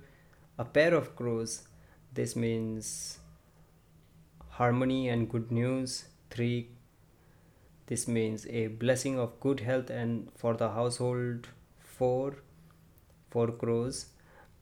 A 0.57 0.65
pair 0.65 0.93
of 0.93 1.15
crows? 1.15 1.63
This 2.13 2.35
means 2.35 3.19
harmony 4.49 5.09
and 5.09 5.29
good 5.29 5.51
news. 5.51 6.05
Three 6.29 6.69
this 7.87 8.05
means 8.05 8.45
a 8.47 8.67
blessing 8.67 9.17
of 9.17 9.39
good 9.39 9.61
health 9.61 9.89
and 9.89 10.29
for 10.35 10.55
the 10.55 10.71
household. 10.71 11.47
Four 11.79 12.35
four 13.29 13.47
crows? 13.47 14.07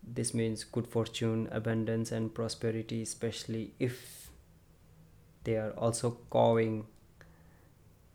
This 0.04 0.34
means 0.34 0.64
good 0.64 0.88
fortune 0.88 1.50
abundance 1.52 2.12
and 2.12 2.34
prosperity 2.34 3.02
especially 3.02 3.74
if 3.80 4.25
they 5.46 5.56
are 5.56 5.72
also 5.72 6.18
cawing 6.30 6.86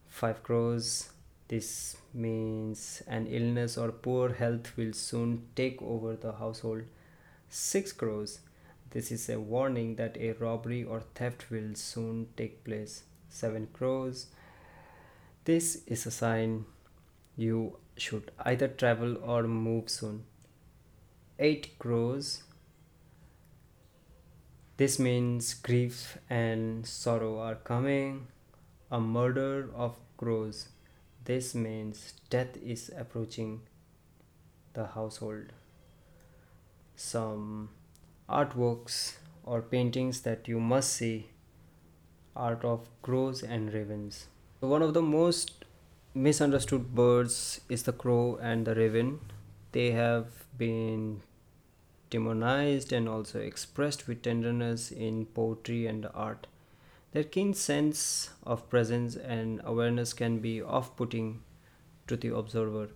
five 0.08 0.42
crows. 0.42 1.08
This 1.48 1.96
means 2.12 3.02
an 3.06 3.26
illness 3.26 3.78
or 3.78 3.90
poor 3.90 4.34
health 4.34 4.76
will 4.76 4.92
soon 4.92 5.46
take 5.56 5.80
over 5.80 6.14
the 6.16 6.32
household. 6.32 6.82
Six 7.48 7.92
crows. 7.92 8.40
This 8.90 9.10
is 9.10 9.28
a 9.30 9.40
warning 9.40 9.96
that 9.96 10.16
a 10.18 10.32
robbery 10.32 10.84
or 10.84 11.00
theft 11.14 11.50
will 11.50 11.74
soon 11.74 12.28
take 12.36 12.62
place. 12.64 13.04
Seven 13.28 13.68
crows. 13.72 14.26
This 15.44 15.82
is 15.86 16.04
a 16.06 16.10
sign 16.10 16.66
you 17.36 17.78
should 17.96 18.30
either 18.40 18.68
travel 18.68 19.16
or 19.24 19.44
move 19.44 19.88
soon. 19.88 20.24
8 21.38 21.78
crows. 21.78 22.42
This 24.80 24.98
means 24.98 25.52
grief 25.52 26.16
and 26.30 26.86
sorrow 26.86 27.38
are 27.38 27.56
coming. 27.56 28.28
A 28.90 28.98
murder 28.98 29.68
of 29.74 29.96
crows. 30.16 30.68
This 31.22 31.54
means 31.54 32.14
death 32.30 32.56
is 32.56 32.90
approaching 32.96 33.60
the 34.72 34.86
household. 34.86 35.52
Some 36.96 37.68
artworks 38.26 39.16
or 39.44 39.60
paintings 39.60 40.22
that 40.22 40.48
you 40.48 40.58
must 40.58 40.94
see 40.94 41.28
art 42.34 42.64
of 42.64 42.88
crows 43.02 43.42
and 43.42 43.74
ravens. 43.74 44.28
One 44.60 44.80
of 44.80 44.94
the 44.94 45.02
most 45.02 45.66
misunderstood 46.14 46.94
birds 46.94 47.60
is 47.68 47.82
the 47.82 47.92
crow 47.92 48.38
and 48.40 48.66
the 48.66 48.74
raven. 48.74 49.20
They 49.72 49.90
have 49.90 50.46
been 50.56 51.20
demonized 52.10 52.92
and 52.92 53.08
also 53.08 53.38
expressed 53.38 54.06
with 54.06 54.22
tenderness 54.22 54.90
in 54.90 55.26
poetry 55.26 55.86
and 55.86 56.06
art. 56.12 56.46
Their 57.12 57.24
keen 57.24 57.54
sense 57.54 58.30
of 58.44 58.68
presence 58.68 59.16
and 59.16 59.60
awareness 59.64 60.12
can 60.12 60.38
be 60.38 60.60
off 60.60 60.96
putting 60.96 61.42
to 62.06 62.16
the 62.16 62.34
observer. 62.34 62.88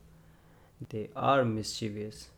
They 0.90 1.10
are 1.16 1.44
mischievous 1.44 2.28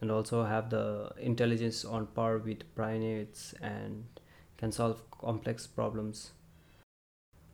and 0.00 0.10
also 0.10 0.44
have 0.44 0.70
the 0.70 1.12
intelligence 1.18 1.84
on 1.84 2.06
par 2.06 2.38
with 2.38 2.74
primates 2.74 3.54
and 3.62 4.04
can 4.56 4.72
solve 4.72 5.00
complex 5.10 5.66
problems. 5.66 6.32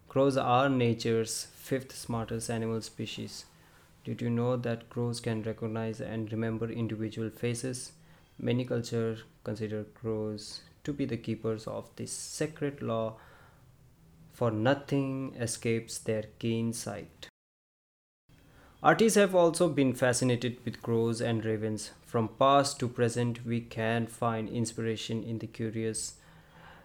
Crows 0.09 0.39
are 0.39 0.71
nature's 0.71 1.49
fifth 1.55 1.95
smartest 1.95 2.49
animal 2.49 2.81
species. 2.81 3.45
Did 4.05 4.23
you 4.23 4.31
know 4.31 4.57
that 4.57 4.89
crows 4.89 5.21
can 5.21 5.43
recognize 5.43 6.01
and 6.01 6.33
remember 6.33 6.71
individual 6.71 7.29
faces? 7.29 7.93
Many 8.39 8.65
cultures 8.65 9.25
consider 9.43 9.85
crows 9.85 10.61
to 10.85 10.93
be 10.93 11.05
the 11.05 11.17
keepers 11.17 11.67
of 11.67 11.91
this 11.97 12.13
sacred 12.13 12.81
law, 12.81 13.17
for 14.33 14.51
nothing 14.51 15.35
escapes 15.35 15.99
their 15.99 16.25
keen 16.39 16.73
sight. 16.73 17.29
Artists 18.81 19.17
have 19.17 19.35
also 19.35 19.69
been 19.69 19.93
fascinated 19.93 20.59
with 20.65 20.81
crows 20.83 21.21
and 21.21 21.45
ravens. 21.45 21.91
From 22.07 22.29
past 22.29 22.79
to 22.79 22.87
present, 22.87 23.45
we 23.45 23.61
can 23.61 24.07
find 24.07 24.49
inspiration 24.49 25.25
in 25.25 25.41
the 25.41 25.49
curious 25.49 26.15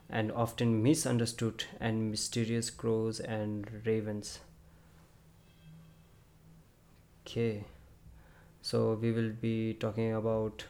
and 0.09 0.31
often 0.31 0.81
misunderstood 0.81 1.65
and 1.79 2.09
mysterious 2.09 2.71
crows 2.71 3.19
and 3.19 3.69
ravens. 3.85 4.39
Okay, 7.21 7.63
so 8.61 8.93
we 8.99 9.11
will 9.11 9.29
be 9.29 9.75
talking 9.75 10.13
about 10.13 10.65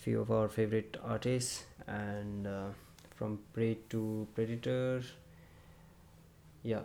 few 0.00 0.20
of 0.20 0.30
our 0.30 0.48
favorite 0.48 0.96
artists 1.04 1.64
and 1.86 2.46
uh, 2.46 2.68
from 3.16 3.38
prey 3.52 3.78
to 3.90 4.26
predator. 4.34 5.02
Yeah, 6.62 6.80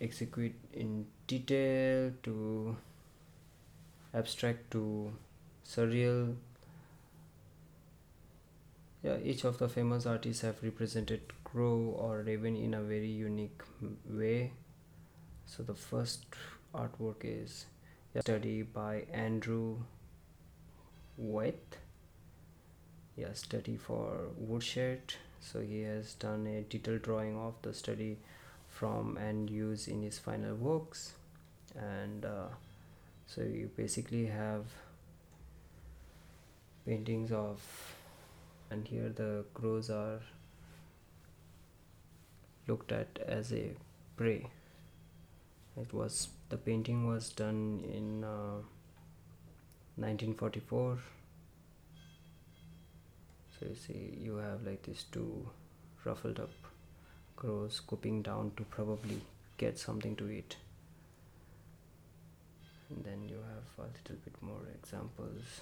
execute 0.00 0.54
in 0.72 1.06
detail 1.26 2.12
to 2.22 2.76
abstract 4.14 4.70
to 4.72 5.12
surreal 5.64 6.36
yeah, 9.02 9.16
each 9.24 9.44
of 9.44 9.58
the 9.58 9.68
famous 9.68 10.04
artists 10.04 10.42
have 10.42 10.62
represented 10.62 11.22
crow 11.42 11.94
or 11.98 12.22
raven 12.22 12.54
in 12.54 12.74
a 12.74 12.82
very 12.82 13.08
unique 13.08 13.62
way. 14.06 14.52
So 15.46 15.62
the 15.62 15.74
first 15.74 16.26
artwork 16.74 17.22
is 17.22 17.64
study 18.20 18.62
by 18.62 19.06
Andrew 19.10 19.78
Wyeth. 21.20 21.76
Yeah, 23.16 23.34
study 23.34 23.76
for 23.76 24.28
woodshed. 24.38 25.14
So 25.40 25.60
he 25.60 25.82
has 25.82 26.14
done 26.14 26.46
a 26.46 26.62
detailed 26.62 27.02
drawing 27.02 27.36
of 27.38 27.54
the 27.62 27.74
study 27.74 28.18
from 28.68 29.16
and 29.16 29.50
use 29.50 29.88
in 29.88 30.02
his 30.02 30.18
final 30.18 30.54
works. 30.54 31.12
And 31.76 32.24
uh, 32.24 32.48
so 33.26 33.42
you 33.42 33.70
basically 33.76 34.26
have 34.26 34.64
paintings 36.86 37.30
of 37.30 37.60
and 38.70 38.86
here 38.88 39.10
the 39.10 39.44
crows 39.52 39.90
are 39.90 40.20
looked 42.66 42.92
at 42.92 43.18
as 43.26 43.52
a 43.52 43.70
prey 44.16 44.46
it 45.76 45.92
was 45.92 46.28
the 46.48 46.56
painting 46.56 47.06
was 47.06 47.28
done 47.30 47.82
in 47.92 48.24
uh, 48.24 48.62
1944 50.00 50.98
so 53.58 53.66
you 53.68 53.74
see 53.74 54.18
you 54.20 54.36
have 54.36 54.66
like 54.66 54.82
these 54.82 55.04
two 55.12 55.46
ruffled 56.04 56.40
up 56.40 56.50
crows 57.36 57.74
scooping 57.74 58.22
down 58.22 58.52
to 58.56 58.62
probably 58.64 59.20
get 59.60 59.78
something 59.78 60.16
to 60.16 60.30
eat. 60.30 60.56
And 62.88 63.04
then 63.04 63.28
you 63.28 63.36
have 63.36 63.86
a 63.86 63.88
little 63.96 64.16
bit 64.24 64.34
more 64.42 64.62
examples. 64.74 65.60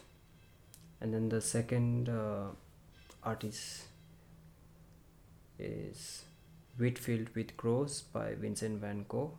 And 1.00 1.12
then 1.12 1.28
the 1.28 1.40
second 1.40 2.08
uh, 2.08 2.48
artist 3.22 3.82
is 5.58 6.22
Wheatfield 6.78 7.28
with 7.34 7.56
Crows 7.56 8.02
by 8.12 8.34
Vincent 8.34 8.80
van 8.80 9.04
Gogh 9.08 9.32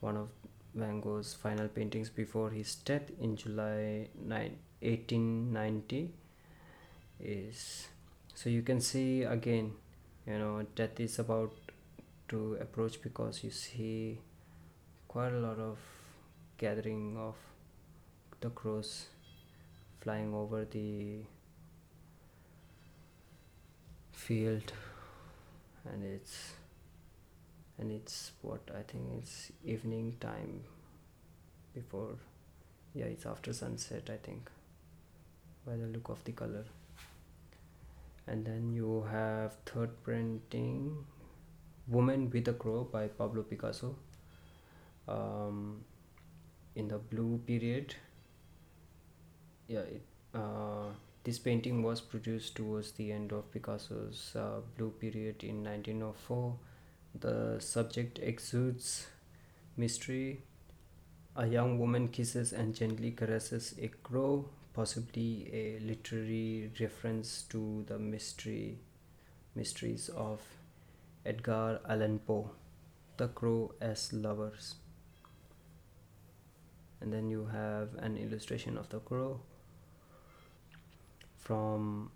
one 0.00 0.16
of 0.16 0.28
Van 0.76 1.00
Gogh's 1.00 1.32
final 1.32 1.68
paintings 1.68 2.10
before 2.10 2.50
his 2.50 2.74
death 2.74 3.10
in 3.18 3.34
July 3.34 4.08
9, 4.14 4.56
1890 4.80 6.12
is 7.18 7.88
so 8.34 8.50
you 8.50 8.60
can 8.60 8.78
see 8.78 9.22
again 9.22 9.72
you 10.26 10.38
know 10.38 10.66
death 10.74 11.00
is 11.00 11.18
about 11.18 11.50
to 12.28 12.58
approach 12.60 13.00
because 13.00 13.42
you 13.42 13.50
see 13.50 14.18
quite 15.08 15.32
a 15.32 15.38
lot 15.38 15.58
of 15.58 15.78
gathering 16.58 17.16
of 17.16 17.36
the 18.40 18.50
crows 18.50 19.06
flying 20.02 20.34
over 20.34 20.66
the 20.66 21.20
field 24.12 24.72
and 25.86 26.04
it's 26.04 26.52
and 27.78 27.92
it's 27.92 28.32
what 28.42 28.60
I 28.70 28.82
think 28.82 29.04
it's 29.18 29.52
evening 29.64 30.16
time 30.20 30.62
before 31.74 32.16
yeah 32.94 33.06
it's 33.06 33.26
after 33.26 33.52
sunset 33.52 34.08
I 34.08 34.16
think 34.16 34.50
by 35.66 35.76
the 35.76 35.86
look 35.86 36.08
of 36.08 36.22
the 36.24 36.32
color. 36.32 36.64
And 38.28 38.44
then 38.44 38.72
you 38.72 39.06
have 39.10 39.56
third 39.66 40.02
printing 40.02 41.04
woman 41.88 42.30
with 42.30 42.48
a 42.48 42.52
crow 42.52 42.84
by 42.84 43.06
Pablo 43.08 43.42
Picasso 43.42 43.94
um, 45.08 45.84
in 46.74 46.88
the 46.88 46.98
blue 46.98 47.40
period. 47.46 47.94
Yeah 49.68 49.80
it, 49.80 50.02
uh, 50.34 50.90
this 51.24 51.38
painting 51.38 51.82
was 51.82 52.00
produced 52.00 52.54
towards 52.54 52.92
the 52.92 53.10
end 53.10 53.32
of 53.32 53.50
Picasso's 53.52 54.32
uh, 54.36 54.60
blue 54.76 54.90
period 54.90 55.42
in 55.42 55.64
1904 55.64 56.54
the 57.20 57.58
subject 57.60 58.18
exudes 58.18 59.06
mystery. 59.76 60.42
A 61.36 61.46
young 61.46 61.78
woman 61.78 62.08
kisses 62.08 62.52
and 62.52 62.74
gently 62.74 63.10
caresses 63.10 63.74
a 63.80 63.88
crow, 63.88 64.48
possibly 64.74 65.50
a 65.52 65.78
literary 65.80 66.70
reference 66.80 67.42
to 67.50 67.84
the 67.86 67.98
mystery 67.98 68.78
mysteries 69.54 70.10
of 70.10 70.40
Edgar 71.24 71.80
Allan 71.88 72.18
Poe, 72.18 72.50
The 73.16 73.28
Crow 73.28 73.72
as 73.80 74.12
Lovers. 74.12 74.74
And 77.00 77.12
then 77.12 77.30
you 77.30 77.46
have 77.46 77.94
an 77.98 78.16
illustration 78.16 78.76
of 78.76 78.88
the 78.88 79.00
crow 79.00 79.40
from 81.38 82.10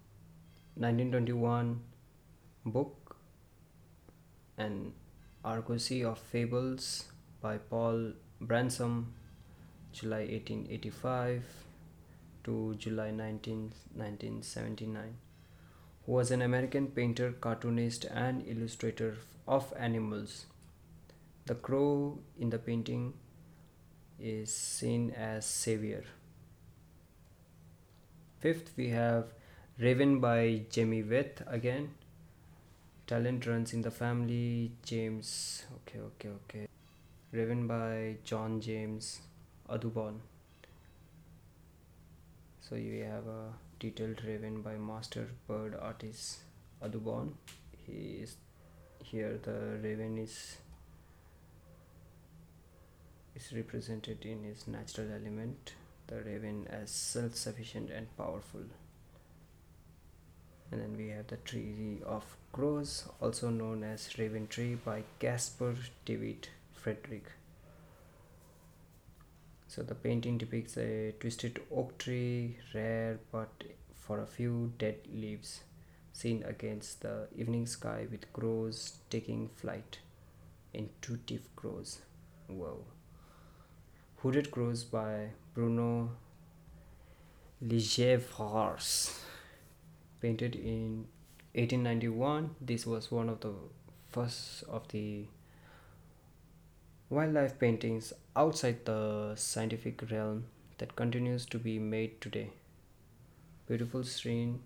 1921 0.76 1.80
book 2.66 2.99
an 4.60 4.92
Argosy 5.42 6.04
of 6.04 6.18
Fables 6.18 7.04
by 7.40 7.56
Paul 7.56 8.12
Bransom, 8.42 9.14
July 9.90 10.24
1885 10.32 11.44
to 12.44 12.74
July 12.74 13.10
19, 13.10 13.72
1979, 13.94 15.16
who 16.04 16.12
was 16.12 16.30
an 16.30 16.42
American 16.42 16.88
painter, 16.88 17.32
cartoonist, 17.32 18.04
and 18.04 18.46
illustrator 18.46 19.16
of 19.48 19.72
animals. 19.78 20.44
The 21.46 21.54
crow 21.54 22.18
in 22.38 22.50
the 22.50 22.58
painting 22.58 23.14
is 24.18 24.54
seen 24.54 25.10
as 25.12 25.46
savior. 25.46 26.04
Fifth, 28.40 28.72
we 28.76 28.90
have 28.90 29.32
Raven 29.78 30.20
by 30.20 30.64
Jamie 30.70 31.02
Wyeth 31.02 31.42
again 31.46 31.94
talent 33.10 33.44
runs 33.44 33.72
in 33.72 33.82
the 33.82 33.90
family 33.90 34.70
james. 34.84 35.64
Okay 35.76 35.98
okay 35.98 36.28
okay. 36.28 36.66
Raven 37.32 37.66
by 37.66 38.16
john 38.24 38.60
james 38.60 39.20
audubon 39.68 40.20
so 42.60 42.76
you 42.76 43.02
have 43.04 43.26
a 43.26 43.52
detailed 43.80 44.22
raven 44.26 44.62
by 44.62 44.74
master 44.88 45.26
bird 45.48 45.76
artist 45.80 46.38
audubon 46.82 47.34
he 47.86 48.00
is 48.24 48.36
here 49.12 49.38
the 49.44 49.56
raven 49.88 50.18
is 50.18 50.36
is 53.36 53.52
represented 53.52 54.24
in 54.24 54.44
his 54.44 54.66
natural 54.68 55.10
element 55.20 55.74
the 56.08 56.22
raven 56.30 56.66
as 56.82 56.90
self-sufficient 56.90 57.90
and 57.90 58.16
powerful 58.16 58.70
and 60.70 60.80
then 60.80 60.96
we 60.96 61.08
have 61.08 61.26
the 61.28 61.36
tree 61.38 62.00
of 62.04 62.24
crows 62.52 63.08
also 63.20 63.50
known 63.50 63.82
as 63.82 64.18
raven 64.18 64.46
tree 64.46 64.74
by 64.74 65.02
Caspar 65.18 65.74
David 66.04 66.48
Friedrich 66.72 67.26
so 69.68 69.82
the 69.82 69.94
painting 69.94 70.38
depicts 70.38 70.76
a 70.76 71.12
twisted 71.20 71.60
oak 71.70 71.96
tree 71.98 72.56
rare 72.74 73.18
but 73.30 73.64
for 73.94 74.20
a 74.20 74.26
few 74.26 74.72
dead 74.78 74.96
leaves 75.12 75.60
seen 76.12 76.42
against 76.42 77.02
the 77.02 77.28
evening 77.36 77.66
sky 77.66 78.06
with 78.10 78.32
crows 78.32 78.98
taking 79.08 79.48
flight 79.48 79.98
intuitive 80.72 81.54
crows. 81.56 82.00
Wow. 82.48 82.78
Hooded 84.18 84.50
crows 84.50 84.84
by 84.84 85.30
Bruno 85.54 86.10
Liljefors 87.64 89.18
painted 90.20 90.54
in 90.54 91.06
1891 91.54 92.54
this 92.60 92.86
was 92.86 93.10
one 93.10 93.28
of 93.28 93.40
the 93.40 93.52
first 94.10 94.62
of 94.68 94.86
the 94.88 95.24
wildlife 97.08 97.58
paintings 97.58 98.12
outside 98.36 98.84
the 98.84 99.34
scientific 99.34 100.02
realm 100.10 100.44
that 100.78 100.94
continues 100.96 101.44
to 101.44 101.58
be 101.58 101.78
made 101.78 102.20
today. 102.20 102.50
Beautiful 103.66 104.04
serene 104.04 104.60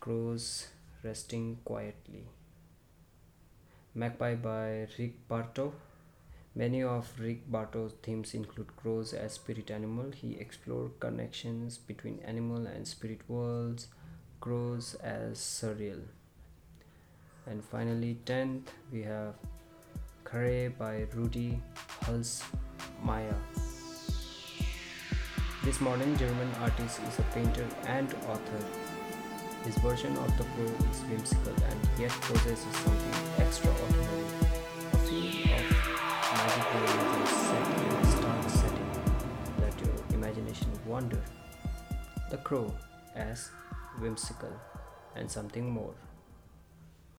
crows 0.00 0.68
resting 1.02 1.58
quietly. 1.64 2.24
Magpie 3.94 4.34
by 4.34 4.88
rick 4.98 5.14
bartow 5.28 5.72
Many 6.58 6.82
of 6.82 7.12
Rick 7.20 7.50
Bartow's 7.52 7.92
themes 8.02 8.32
include 8.32 8.74
crows 8.78 9.12
as 9.12 9.34
spirit 9.34 9.70
animal. 9.70 10.10
He 10.10 10.38
explored 10.40 10.98
connections 11.00 11.76
between 11.76 12.18
animal 12.20 12.66
and 12.66 12.88
spirit 12.88 13.20
worlds, 13.28 13.88
grows 14.40 14.94
as 15.02 15.38
surreal. 15.38 16.02
And 17.46 17.62
finally, 17.64 18.18
10th, 18.24 18.66
we 18.92 19.02
have 19.02 19.34
Carré 20.24 20.76
by 20.76 21.06
Rudi 21.14 21.60
Hurzlmeier. 22.02 23.36
This 25.64 25.80
modern 25.80 26.16
German 26.16 26.50
artist 26.60 27.00
is 27.08 27.18
a 27.18 27.22
painter 27.34 27.66
and 27.86 28.14
author. 28.28 28.64
His 29.64 29.76
version 29.78 30.16
of 30.16 30.38
the 30.38 30.44
crow 30.44 30.90
is 30.90 31.00
whimsical 31.10 31.54
and 31.70 31.80
yet 31.98 32.12
possesses 32.22 32.76
something 32.84 33.44
extraordinary. 33.44 34.24
A 34.92 34.96
feel 34.98 35.26
of 35.54 35.64
magical 36.32 36.82
images 36.94 37.30
set 37.34 37.66
in 37.66 37.92
a 37.94 38.06
stark 38.06 38.48
setting 38.50 38.90
that 39.58 39.74
your 39.84 39.94
imagination 40.14 40.70
wander. 40.86 41.22
The 42.30 42.36
crow 42.38 42.72
as 43.16 43.50
whimsical, 43.98 44.52
and 45.14 45.30
something 45.30 45.70
more. 45.70 45.94